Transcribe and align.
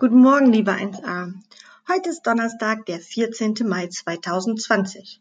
Guten 0.00 0.20
Morgen, 0.20 0.52
liebe 0.52 0.70
1a. 0.70 1.32
Heute 1.88 2.10
ist 2.10 2.22
Donnerstag, 2.22 2.86
der 2.86 3.00
14. 3.00 3.54
Mai 3.66 3.88
2020. 3.88 5.20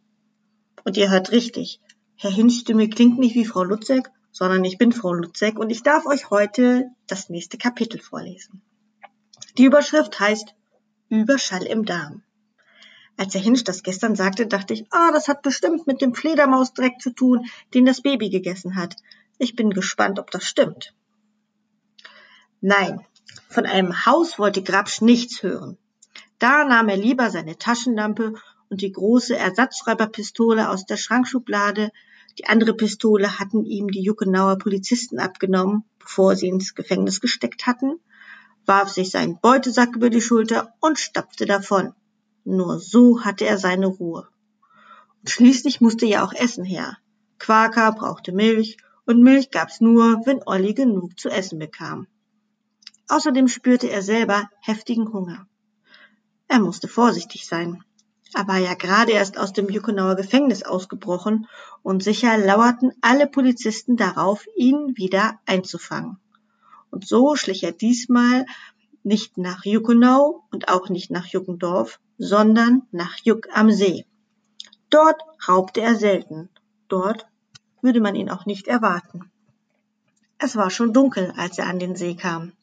Und 0.83 0.97
ihr 0.97 1.09
hört 1.09 1.31
richtig. 1.31 1.81
Herr 2.15 2.29
Hinz 2.29 2.59
Stimme 2.59 2.87
klingt 2.87 3.17
nicht 3.17 3.33
wie 3.33 3.45
Frau 3.45 3.63
Lutzek, 3.63 4.11
sondern 4.31 4.63
ich 4.63 4.77
bin 4.77 4.91
Frau 4.91 5.13
Lutzek 5.13 5.57
und 5.57 5.71
ich 5.71 5.81
darf 5.81 6.05
euch 6.05 6.29
heute 6.29 6.91
das 7.07 7.27
nächste 7.29 7.57
Kapitel 7.57 7.99
vorlesen. 7.99 8.61
Die 9.57 9.65
Überschrift 9.65 10.19
heißt 10.19 10.53
Überschall 11.09 11.65
im 11.65 11.83
Darm. 11.83 12.21
Als 13.17 13.33
Herr 13.33 13.41
Hinsch 13.41 13.63
das 13.63 13.81
gestern 13.81 14.15
sagte, 14.15 14.45
dachte 14.45 14.75
ich, 14.75 14.85
ah, 14.91 15.11
das 15.11 15.27
hat 15.27 15.41
bestimmt 15.41 15.87
mit 15.87 16.01
dem 16.01 16.13
Fledermausdreck 16.13 17.01
zu 17.01 17.09
tun, 17.09 17.47
den 17.73 17.85
das 17.85 18.01
Baby 18.01 18.29
gegessen 18.29 18.75
hat. 18.75 18.95
Ich 19.39 19.55
bin 19.55 19.71
gespannt, 19.71 20.19
ob 20.19 20.29
das 20.29 20.43
stimmt. 20.43 20.93
Nein, 22.61 23.03
von 23.49 23.65
einem 23.65 24.05
Haus 24.05 24.37
wollte 24.39 24.61
Grabsch 24.61 25.01
nichts 25.01 25.41
hören. 25.43 25.77
Da 26.39 26.63
nahm 26.65 26.89
er 26.89 26.97
lieber 26.97 27.29
seine 27.31 27.57
Taschenlampe 27.57 28.33
und 28.69 28.81
die 28.81 28.91
große 28.91 29.35
Ersatzräuberpistole 29.35 30.69
aus 30.69 30.85
der 30.85 30.97
Schrankschublade. 30.97 31.91
Die 32.37 32.45
andere 32.45 32.73
Pistole 32.75 33.39
hatten 33.39 33.65
ihm 33.65 33.87
die 33.89 34.03
Juckenauer 34.03 34.57
Polizisten 34.57 35.19
abgenommen, 35.19 35.83
bevor 35.99 36.35
sie 36.35 36.47
ins 36.47 36.75
Gefängnis 36.75 37.21
gesteckt 37.21 37.65
hatten, 37.65 37.99
warf 38.65 38.89
sich 38.89 39.09
seinen 39.09 39.39
Beutesack 39.39 39.95
über 39.95 40.09
die 40.09 40.21
Schulter 40.21 40.73
und 40.79 40.99
stapfte 40.99 41.45
davon. 41.45 41.93
Nur 42.43 42.79
so 42.79 43.23
hatte 43.23 43.45
er 43.45 43.57
seine 43.57 43.87
Ruhe. 43.87 44.27
Und 45.21 45.29
schließlich 45.29 45.81
musste 45.81 46.05
ja 46.05 46.23
auch 46.23 46.33
Essen 46.33 46.65
her. 46.65 46.97
Quaker 47.39 47.91
brauchte 47.91 48.31
Milch 48.31 48.77
und 49.05 49.23
Milch 49.23 49.51
gab's 49.51 49.81
nur, 49.81 50.21
wenn 50.25 50.41
Olli 50.45 50.73
genug 50.73 51.19
zu 51.19 51.29
essen 51.29 51.59
bekam. 51.59 52.07
Außerdem 53.09 53.47
spürte 53.47 53.89
er 53.89 54.01
selber 54.01 54.49
heftigen 54.61 55.13
Hunger. 55.13 55.47
Er 56.47 56.59
musste 56.59 56.87
vorsichtig 56.87 57.47
sein. 57.47 57.83
Er 58.33 58.47
war 58.47 58.57
ja 58.57 58.73
gerade 58.73 59.13
erst 59.13 59.37
aus 59.37 59.53
dem 59.53 59.69
Juckenauer 59.69 60.15
Gefängnis 60.15 60.63
ausgebrochen 60.63 61.47
und 61.83 62.03
sicher 62.03 62.37
lauerten 62.37 62.91
alle 63.01 63.27
Polizisten 63.27 63.95
darauf, 63.95 64.45
ihn 64.55 64.97
wieder 64.97 65.39
einzufangen. 65.45 66.17
Und 66.91 67.07
so 67.07 67.35
schlich 67.35 67.63
er 67.63 67.71
diesmal 67.71 68.45
nicht 69.03 69.37
nach 69.37 69.63
Juckenau 69.63 70.43
und 70.51 70.67
auch 70.67 70.89
nicht 70.89 71.11
nach 71.11 71.27
Juckendorf, 71.27 71.99
sondern 72.17 72.83
nach 72.91 73.17
Juck 73.23 73.47
am 73.53 73.71
See. 73.71 74.05
Dort 74.89 75.21
raubte 75.47 75.81
er 75.81 75.95
selten. 75.95 76.49
Dort 76.89 77.25
würde 77.81 78.01
man 78.01 78.15
ihn 78.15 78.29
auch 78.29 78.45
nicht 78.45 78.67
erwarten. 78.67 79.31
Es 80.37 80.55
war 80.55 80.69
schon 80.69 80.93
dunkel, 80.93 81.33
als 81.37 81.57
er 81.57 81.67
an 81.67 81.79
den 81.79 81.95
See 81.95 82.15
kam. 82.15 82.53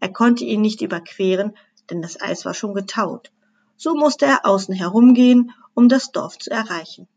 Er 0.00 0.12
konnte 0.12 0.44
ihn 0.44 0.60
nicht 0.60 0.80
überqueren, 0.80 1.56
denn 1.90 2.02
das 2.02 2.20
Eis 2.20 2.44
war 2.44 2.54
schon 2.54 2.74
getaut. 2.74 3.32
So 3.76 3.94
musste 3.94 4.26
er 4.26 4.46
außen 4.46 4.74
herumgehen, 4.74 5.52
um 5.74 5.88
das 5.88 6.12
Dorf 6.12 6.38
zu 6.38 6.50
erreichen. 6.50 7.08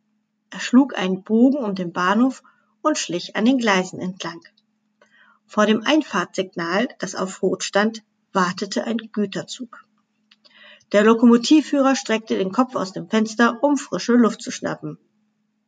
Er 0.50 0.60
schlug 0.60 0.98
einen 0.98 1.24
Bogen 1.24 1.58
um 1.58 1.76
den 1.76 1.92
Bahnhof 1.92 2.44
und 2.82 2.98
schlich 2.98 3.36
an 3.36 3.46
den 3.46 3.58
Gleisen 3.58 4.00
entlang. 4.00 4.42
Vor 5.46 5.66
dem 5.66 5.84
Einfahrtssignal, 5.84 6.90
das 7.00 7.16
auf 7.16 7.42
Rot 7.42 7.64
stand, 7.64 8.04
wartete 8.34 8.86
ein 8.86 8.98
Güterzug. 8.98 9.86
Der 10.92 11.04
Lokomotivführer 11.04 11.96
streckte 11.96 12.38
den 12.38 12.52
Kopf 12.52 12.76
aus 12.76 12.92
dem 12.92 13.10
Fenster, 13.10 13.64
um 13.64 13.78
frische 13.78 14.14
Luft 14.14 14.42
zu 14.42 14.52
schnappen. 14.52 14.98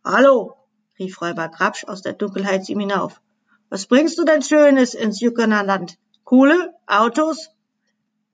Hallo, 0.03 0.55
rief 0.99 1.21
Räuber 1.21 1.49
Grabsch 1.49 1.85
aus 1.85 2.01
der 2.01 2.13
Dunkelheit 2.13 2.65
zu 2.65 2.73
ihm 2.73 2.81
hinauf. 2.81 3.21
Was 3.69 3.85
bringst 3.85 4.17
du 4.17 4.25
denn 4.25 4.41
Schönes 4.41 4.93
ins 4.93 5.21
Jückener 5.21 5.63
Land? 5.63 5.97
Kohle? 6.23 6.73
Autos? 6.87 7.49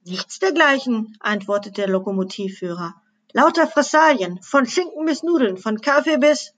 Nichts 0.05 0.39
dergleichen, 0.39 1.17
antwortete 1.19 1.81
der 1.81 1.89
Lokomotivführer. 1.89 2.95
Lauter 3.33 3.67
Fressalien, 3.67 4.41
von 4.41 4.65
Schinken 4.65 5.05
bis 5.05 5.23
Nudeln, 5.23 5.57
von 5.57 5.81
Kaffee 5.81 6.17
bis... 6.17 6.53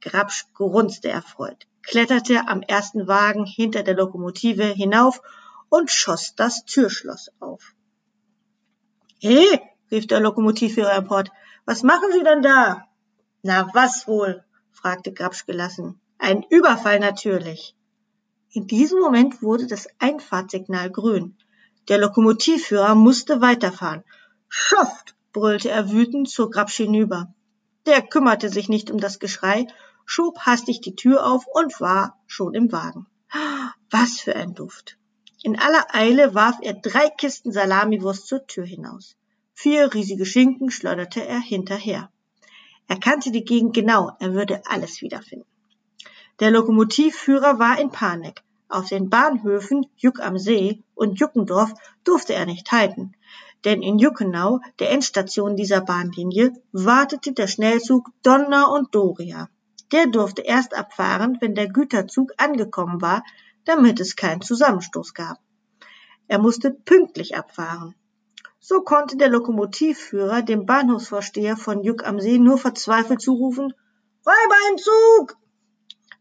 Grabsch 0.00 0.46
grunzte 0.54 1.08
erfreut, 1.08 1.66
kletterte 1.82 2.48
am 2.48 2.60
ersten 2.62 3.06
Wagen 3.06 3.46
hinter 3.46 3.82
der 3.82 3.94
Lokomotive 3.94 4.64
hinauf 4.64 5.22
und 5.68 5.90
schoss 5.90 6.34
das 6.34 6.64
Türschloss 6.64 7.30
auf. 7.38 7.74
He, 9.18 9.60
rief 9.90 10.06
der 10.08 10.20
Lokomotivführer 10.20 10.94
empört, 10.94 11.30
was 11.64 11.82
machen 11.84 12.10
Sie 12.12 12.24
denn 12.24 12.42
da? 12.42 12.88
Na, 13.42 13.70
was 13.72 14.08
wohl? 14.08 14.44
fragte 14.72 15.12
Grabsch 15.12 15.46
gelassen. 15.46 16.00
Ein 16.18 16.42
Überfall 16.50 16.98
natürlich. 16.98 17.76
In 18.54 18.66
diesem 18.66 19.00
Moment 19.00 19.40
wurde 19.40 19.66
das 19.66 19.88
Einfahrtsignal 19.98 20.90
grün. 20.90 21.38
Der 21.88 21.96
Lokomotivführer 21.96 22.94
musste 22.94 23.40
weiterfahren. 23.40 24.04
Schafft! 24.48 25.14
brüllte 25.32 25.70
er 25.70 25.90
wütend 25.90 26.28
zur 26.28 26.50
Grabsch 26.50 26.76
hinüber. 26.76 27.34
Der 27.86 28.02
kümmerte 28.02 28.50
sich 28.50 28.68
nicht 28.68 28.90
um 28.90 28.98
das 28.98 29.18
Geschrei, 29.18 29.66
schob 30.04 30.40
hastig 30.40 30.82
die 30.82 30.94
Tür 30.94 31.24
auf 31.26 31.46
und 31.46 31.80
war 31.80 32.20
schon 32.26 32.52
im 32.52 32.70
Wagen. 32.72 33.06
Was 33.90 34.20
für 34.20 34.36
ein 34.36 34.54
Duft! 34.54 34.98
In 35.42 35.58
aller 35.58 35.86
Eile 35.94 36.34
warf 36.34 36.58
er 36.60 36.74
drei 36.74 37.08
Kisten 37.08 37.52
Salamiwurst 37.52 38.26
zur 38.26 38.46
Tür 38.46 38.66
hinaus. 38.66 39.16
Vier 39.54 39.94
riesige 39.94 40.26
Schinken 40.26 40.70
schleuderte 40.70 41.26
er 41.26 41.40
hinterher. 41.40 42.12
Er 42.86 43.00
kannte 43.00 43.30
die 43.30 43.44
Gegend 43.44 43.72
genau, 43.74 44.14
er 44.20 44.34
würde 44.34 44.60
alles 44.66 45.00
wiederfinden. 45.00 45.46
Der 46.40 46.50
Lokomotivführer 46.50 47.58
war 47.58 47.78
in 47.78 47.90
Panik. 47.90 48.42
Auf 48.68 48.88
den 48.88 49.10
Bahnhöfen 49.10 49.86
Juck 49.96 50.20
am 50.20 50.38
See 50.38 50.82
und 50.94 51.20
Juckendorf 51.20 51.74
durfte 52.04 52.32
er 52.32 52.46
nicht 52.46 52.72
halten, 52.72 53.12
denn 53.64 53.82
in 53.82 53.98
Juckenau, 53.98 54.60
der 54.78 54.90
Endstation 54.92 55.56
dieser 55.56 55.82
Bahnlinie, 55.82 56.54
wartete 56.72 57.32
der 57.32 57.48
Schnellzug 57.48 58.08
Donner 58.22 58.72
und 58.72 58.94
Doria. 58.94 59.50
Der 59.92 60.06
durfte 60.06 60.40
erst 60.40 60.74
abfahren, 60.74 61.36
wenn 61.40 61.54
der 61.54 61.68
Güterzug 61.68 62.32
angekommen 62.38 63.02
war, 63.02 63.22
damit 63.66 64.00
es 64.00 64.16
keinen 64.16 64.40
Zusammenstoß 64.40 65.12
gab. 65.12 65.38
Er 66.28 66.38
musste 66.38 66.70
pünktlich 66.70 67.36
abfahren. 67.36 67.94
So 68.58 68.80
konnte 68.80 69.16
der 69.18 69.28
Lokomotivführer 69.28 70.40
dem 70.40 70.64
Bahnhofsvorsteher 70.64 71.58
von 71.58 71.82
Juck 71.82 72.06
am 72.06 72.20
See 72.20 72.38
nur 72.38 72.56
verzweifelt 72.56 73.20
zurufen, 73.20 73.74
Räuber 74.24 74.70
im 74.70 74.78
Zug! 74.78 75.36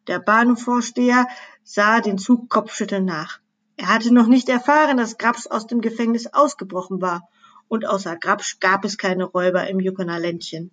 Der 0.08 0.20
Bahnhofvorsteher 0.20 1.28
sah 1.64 2.02
den 2.02 2.18
Zug 2.18 2.50
kopfschüttelnd 2.50 3.06
nach. 3.06 3.40
Er 3.78 3.88
hatte 3.88 4.14
noch 4.14 4.28
nicht 4.28 4.50
erfahren, 4.50 4.98
dass 4.98 5.18
Grabsch 5.18 5.48
aus 5.48 5.68
dem 5.68 5.82
Gefängnis 5.82 6.28
ausgebrochen 6.28 7.02
war, 7.02 7.28
und 7.68 7.86
außer 7.88 8.18
Grabsch 8.18 8.60
gab 8.60 8.84
es 8.84 8.98
keine 8.98 9.24
Räuber 9.26 9.68
im 9.68 9.80
Juckener 9.80 10.20
Ländchen. 10.20 10.72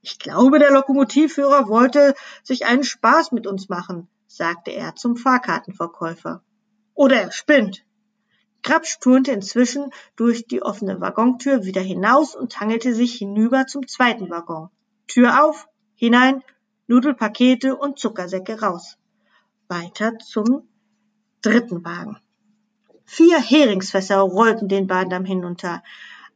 Ich 0.00 0.18
glaube, 0.18 0.58
der 0.58 0.70
Lokomotivführer 0.70 1.68
wollte 1.68 2.14
sich 2.42 2.64
einen 2.64 2.84
Spaß 2.84 3.32
mit 3.32 3.46
uns 3.46 3.68
machen, 3.68 4.08
sagte 4.26 4.70
er 4.70 4.94
zum 4.94 5.16
Fahrkartenverkäufer. 5.16 6.42
Oder 6.94 7.20
er 7.20 7.32
spinnt. 7.32 7.84
Grabsch 8.62 8.98
turnte 9.00 9.32
inzwischen 9.32 9.90
durch 10.16 10.46
die 10.46 10.62
offene 10.62 11.00
Waggontür 11.00 11.64
wieder 11.64 11.82
hinaus 11.82 12.34
und 12.34 12.60
hangelte 12.60 12.94
sich 12.94 13.14
hinüber 13.14 13.66
zum 13.66 13.86
zweiten 13.86 14.30
Waggon. 14.30 14.70
Tür 15.06 15.44
auf, 15.44 15.68
hinein, 15.94 16.42
Nudelpakete 16.88 17.74
und 17.74 17.98
Zuckersäcke 17.98 18.60
raus. 18.60 18.96
Weiter 19.66 20.18
zum 20.18 20.68
dritten 21.42 21.84
Wagen. 21.84 22.18
Vier 23.04 23.40
Heringsfässer 23.40 24.20
rollten 24.20 24.68
den 24.68 24.86
Bahndamm 24.86 25.24
hinunter. 25.24 25.82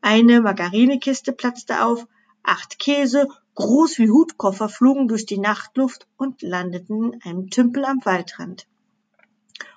Eine 0.01 0.41
Margarinekiste 0.41 1.33
platzte 1.33 1.85
auf, 1.85 2.07
acht 2.43 2.81
Käse, 2.81 3.29
groß 3.55 3.99
wie 3.99 4.11
Hutkoffer, 4.11 4.69
flogen 4.69 5.07
durch 5.07 5.25
die 5.25 5.39
Nachtluft 5.39 6.09
und 6.17 6.43
landeten 6.43 7.13
in 7.13 7.23
einem 7.23 7.51
Tümpel 7.51 7.85
am 7.85 8.05
Waldrand. 8.05 8.67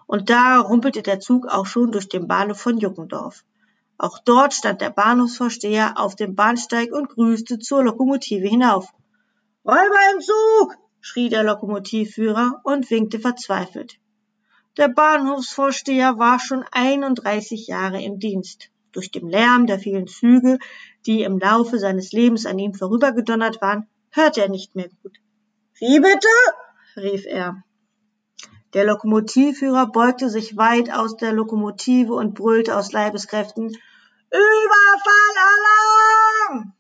Und 0.07 0.31
da 0.31 0.59
rumpelte 0.59 1.03
der 1.03 1.19
Zug 1.19 1.47
auch 1.47 1.67
schon 1.67 1.91
durch 1.91 2.09
den 2.09 2.27
Bahnhof 2.27 2.59
von 2.59 2.79
Juckendorf. 2.79 3.43
Auch 3.99 4.17
dort 4.17 4.55
stand 4.55 4.81
der 4.81 4.89
Bahnhofsvorsteher 4.89 5.99
auf 5.99 6.15
dem 6.15 6.33
Bahnsteig 6.33 6.91
und 6.91 7.09
grüßte 7.09 7.59
zur 7.59 7.83
Lokomotive 7.83 8.47
hinauf. 8.47 8.91
Räuber 9.65 10.13
im 10.13 10.19
Zug! 10.19 10.75
schrie 10.99 11.29
der 11.29 11.43
Lokomotivführer 11.43 12.59
und 12.63 12.91
winkte 12.91 13.19
verzweifelt. 13.19 13.97
Der 14.75 14.89
Bahnhofsvorsteher 14.89 16.17
war 16.17 16.39
schon 16.39 16.65
31 16.71 17.67
Jahre 17.67 18.01
im 18.01 18.19
Dienst. 18.19 18.71
Durch 18.91 19.09
den 19.09 19.29
Lärm 19.29 19.65
der 19.65 19.79
vielen 19.79 20.07
Züge, 20.07 20.59
die 21.05 21.23
im 21.23 21.39
Laufe 21.39 21.79
seines 21.79 22.11
Lebens 22.11 22.45
an 22.45 22.59
ihm 22.59 22.73
vorübergedonnert 22.73 23.61
waren, 23.61 23.87
hörte 24.11 24.41
er 24.41 24.49
nicht 24.49 24.75
mehr 24.75 24.89
gut. 25.01 25.17
Wie 25.75 25.99
bitte? 25.99 26.27
rief 26.97 27.25
er. 27.25 27.63
Der 28.73 28.83
Lokomotivführer 28.85 29.91
beugte 29.91 30.29
sich 30.29 30.57
weit 30.57 30.91
aus 30.91 31.15
der 31.15 31.31
Lokomotive 31.31 32.13
und 32.13 32.33
brüllte 32.33 32.75
aus 32.75 32.91
Leibeskräften 32.91 33.77
Überfallalarm! 34.29 36.73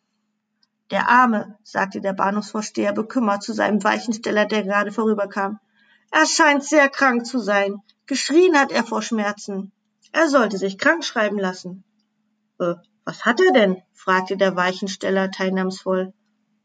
Der 0.93 1.09
Arme, 1.09 1.57
sagte 1.63 2.01
der 2.01 2.13
Bahnhofsvorsteher 2.13 2.93
bekümmert 2.93 3.41
zu 3.41 3.51
seinem 3.51 3.83
Weichensteller, 3.83 4.45
der 4.45 4.61
gerade 4.61 4.91
vorüberkam. 4.91 5.59
Er 6.11 6.27
scheint 6.27 6.63
sehr 6.63 6.87
krank 6.87 7.25
zu 7.25 7.39
sein. 7.39 7.81
Geschrien 8.05 8.55
hat 8.55 8.71
er 8.71 8.83
vor 8.83 9.01
Schmerzen. 9.01 9.71
Er 10.11 10.29
sollte 10.29 10.59
sich 10.59 10.77
krank 10.77 11.03
schreiben 11.03 11.39
lassen. 11.39 11.83
Äh, 12.59 12.75
was 13.05 13.25
hat 13.25 13.41
er 13.41 13.51
denn? 13.53 13.81
fragte 13.91 14.37
der 14.37 14.55
Weichensteller 14.55 15.31
teilnahmsvoll. 15.31 16.13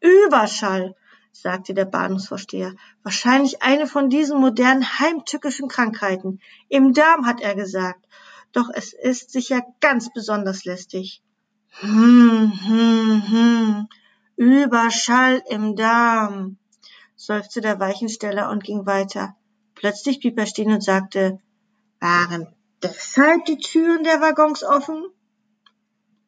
Überschall, 0.03 0.95
sagte 1.33 1.73
der 1.73 1.87
Bahnhofsvorsteher. 1.87 2.75
Wahrscheinlich 3.03 3.63
eine 3.63 3.87
von 3.87 4.11
diesen 4.11 4.39
modernen 4.39 4.85
heimtückischen 4.99 5.69
Krankheiten. 5.69 6.43
Im 6.69 6.93
Darm, 6.93 7.25
hat 7.25 7.41
er 7.41 7.55
gesagt. 7.55 8.05
Doch 8.53 8.69
es 8.75 8.93
ist 8.93 9.31
sicher 9.31 9.63
ganz 9.81 10.13
besonders 10.13 10.67
lästig. 10.67 11.23
Hm, 11.81 12.53
hm, 12.67 13.23
hm. 13.27 13.89
Überschall 14.39 15.43
im 15.51 15.75
Darm, 15.75 16.59
seufzte 17.17 17.61
der 17.61 17.81
Weichensteller 17.81 18.51
und 18.51 18.63
ging 18.63 18.87
weiter. 18.87 19.35
Plötzlich 19.75 20.21
blieb 20.21 20.39
er 20.39 20.47
stehen 20.47 20.73
und 20.73 20.81
sagte, 20.81 21.41
waren 21.99 22.47
deshalb 22.81 23.47
die 23.47 23.59
Türen 23.59 24.05
der 24.05 24.21
Waggons 24.21 24.63
offen? 24.63 25.07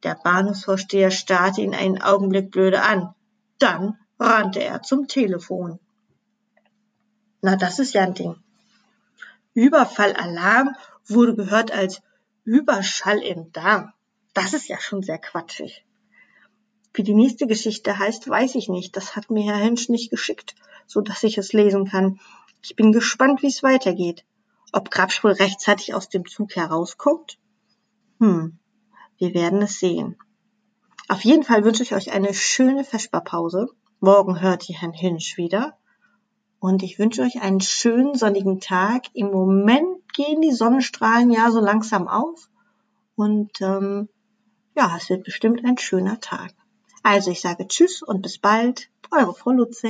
Der 0.03 0.17
Bahnhofsvorsteher 0.17 1.13
starrte 1.13 1.61
ihn 1.61 1.73
einen 1.73 2.03
Augenblick 2.03 2.51
blöde 2.51 2.83
an. 2.83 3.15
Dann 3.61 3.97
rannte 4.19 4.61
er 4.61 4.83
zum 4.83 5.07
Telefon. 5.07 5.79
Na, 7.43 7.55
das 7.55 7.79
ist 7.79 7.95
ja 7.95 8.03
ein 8.03 8.15
Ding. 8.15 8.35
Überfallalarm 9.55 10.75
wurde 11.07 11.37
gehört 11.37 11.71
als 11.71 12.03
Überschall 12.43 13.23
im 13.23 13.53
Darm. 13.53 13.93
Das 14.35 14.53
ist 14.53 14.67
ja 14.67 14.81
schon 14.81 15.05
sehr 15.05 15.19
quatschig. 15.19 15.85
Wie 16.93 17.03
die 17.03 17.15
nächste 17.15 17.47
Geschichte 17.47 17.99
heißt, 17.99 18.29
weiß 18.29 18.57
ich 18.57 18.69
nicht. 18.69 18.97
Das 18.97 19.15
hat 19.17 19.31
mir 19.31 19.45
Herr 19.45 19.63
Hensch 19.63 19.89
nicht 19.89 20.11
geschickt, 20.11 20.55
so 20.87 21.01
dass 21.01 21.23
ich 21.23 21.39
es 21.39 21.53
lesen 21.53 21.87
kann. 21.87 22.19
Ich 22.63 22.77
bin 22.77 22.93
gespannt, 22.93 23.43
wie 23.43 23.49
es 23.49 23.63
weitergeht. 23.63 24.25
Ob 24.73 24.91
Grabsch 24.91 25.25
rechtzeitig 25.25 25.95
aus 25.95 26.09
dem 26.09 26.27
Zug 26.27 26.57
herauskommt? 26.57 27.39
Hm, 28.19 28.59
wir 29.19 29.35
werden 29.35 29.63
es 29.63 29.81
sehen. 29.81 30.17
Auf 31.09 31.25
jeden 31.25 31.43
Fall 31.43 31.65
wünsche 31.65 31.83
ich 31.83 31.95
euch 31.95 32.13
eine 32.13 32.35
schöne 32.35 32.85
Vesperpause. 32.85 33.69
Morgen 34.01 34.41
hört 34.41 34.69
ihr 34.69 34.77
Herrn 34.77 34.93
Hinsch 34.93 35.37
wieder. 35.37 35.77
Und 36.61 36.83
ich 36.83 36.99
wünsche 36.99 37.23
euch 37.23 37.41
einen 37.41 37.61
schönen 37.61 38.15
sonnigen 38.15 38.61
Tag. 38.61 39.07
Im 39.15 39.31
Moment 39.31 40.13
gehen 40.13 40.41
die 40.41 40.53
Sonnenstrahlen 40.53 41.31
ja 41.31 41.51
so 41.51 41.61
langsam 41.61 42.07
auf. 42.07 42.49
Und 43.17 43.61
ähm, 43.61 44.09
ja, 44.77 44.95
es 44.97 45.09
wird 45.09 45.25
bestimmt 45.25 45.65
ein 45.65 45.79
schöner 45.79 46.21
Tag. 46.21 46.53
Also 47.03 47.31
ich 47.31 47.41
sage 47.41 47.67
Tschüss 47.67 48.03
und 48.03 48.23
bis 48.23 48.39
bald. 48.39 48.89
Eure 49.11 49.35
Frau 49.35 49.51
Lutze. 49.51 49.89